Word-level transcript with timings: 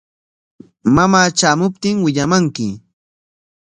Mamaa 0.95 1.29
tramuptin 1.37 2.03
willamanki. 2.05 2.69